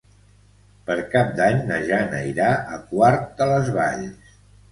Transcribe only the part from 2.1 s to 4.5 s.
irà a Quart de les Valls.